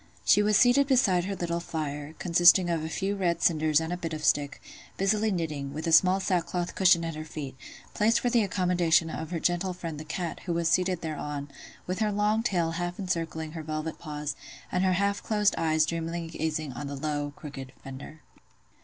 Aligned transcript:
She 0.25 0.41
was 0.41 0.57
seated 0.57 0.87
beside 0.87 1.25
her 1.25 1.35
little 1.35 1.59
fire 1.59 2.15
(consisting 2.17 2.71
of 2.71 2.83
a 2.83 2.89
few 2.89 3.15
red 3.15 3.43
cinders 3.43 3.79
and 3.79 3.93
a 3.93 3.97
bit 3.97 4.13
of 4.13 4.25
stick), 4.25 4.59
busily 4.97 5.29
knitting, 5.31 5.75
with 5.75 5.85
a 5.85 5.91
small 5.91 6.19
sackcloth 6.19 6.73
cushion 6.73 7.05
at 7.05 7.13
her 7.13 7.23
feet, 7.23 7.55
placed 7.93 8.19
for 8.21 8.31
the 8.31 8.41
accommodation 8.41 9.11
of 9.11 9.29
her 9.29 9.39
gentle 9.39 9.73
friend 9.73 9.99
the 9.99 10.03
cat, 10.03 10.39
who 10.47 10.53
was 10.53 10.67
seated 10.69 11.01
thereon, 11.01 11.51
with 11.85 11.99
her 11.99 12.11
long 12.11 12.41
tail 12.41 12.71
half 12.71 12.97
encircling 12.99 13.51
her 13.51 13.61
velvet 13.61 13.99
paws, 13.99 14.35
and 14.71 14.83
her 14.83 14.93
half 14.93 15.21
closed 15.21 15.53
eyes 15.55 15.85
dreamily 15.85 16.25
gazing 16.29 16.73
on 16.73 16.87
the 16.87 16.95
low, 16.95 17.31
crooked 17.35 17.71
fender. 17.83 18.21